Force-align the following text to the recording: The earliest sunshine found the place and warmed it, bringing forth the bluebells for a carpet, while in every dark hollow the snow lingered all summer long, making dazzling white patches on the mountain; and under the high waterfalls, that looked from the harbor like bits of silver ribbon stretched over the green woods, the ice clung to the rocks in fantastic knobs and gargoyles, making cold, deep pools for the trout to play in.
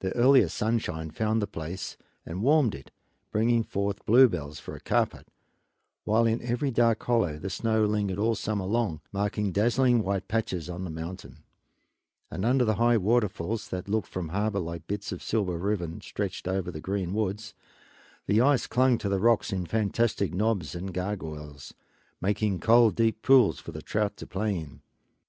The 0.00 0.10
earliest 0.16 0.56
sunshine 0.56 1.12
found 1.12 1.40
the 1.40 1.46
place 1.46 1.96
and 2.26 2.42
warmed 2.42 2.74
it, 2.74 2.90
bringing 3.30 3.62
forth 3.62 3.98
the 3.98 4.02
bluebells 4.04 4.58
for 4.58 4.74
a 4.74 4.80
carpet, 4.80 5.28
while 6.02 6.26
in 6.26 6.42
every 6.42 6.72
dark 6.72 7.00
hollow 7.04 7.38
the 7.38 7.48
snow 7.48 7.84
lingered 7.84 8.18
all 8.18 8.34
summer 8.34 8.64
long, 8.64 9.02
making 9.12 9.52
dazzling 9.52 10.02
white 10.02 10.26
patches 10.26 10.68
on 10.68 10.82
the 10.82 10.90
mountain; 10.90 11.44
and 12.28 12.44
under 12.44 12.64
the 12.64 12.74
high 12.74 12.96
waterfalls, 12.98 13.68
that 13.68 13.88
looked 13.88 14.08
from 14.08 14.26
the 14.26 14.32
harbor 14.32 14.58
like 14.58 14.88
bits 14.88 15.12
of 15.12 15.22
silver 15.22 15.56
ribbon 15.56 16.00
stretched 16.00 16.48
over 16.48 16.72
the 16.72 16.80
green 16.80 17.14
woods, 17.14 17.54
the 18.26 18.40
ice 18.40 18.66
clung 18.66 18.98
to 18.98 19.08
the 19.08 19.20
rocks 19.20 19.52
in 19.52 19.64
fantastic 19.64 20.34
knobs 20.34 20.74
and 20.74 20.92
gargoyles, 20.92 21.72
making 22.20 22.58
cold, 22.58 22.96
deep 22.96 23.22
pools 23.22 23.60
for 23.60 23.70
the 23.70 23.80
trout 23.80 24.16
to 24.16 24.26
play 24.26 24.58
in. 24.58 24.82